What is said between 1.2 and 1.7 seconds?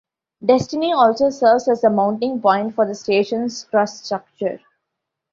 serves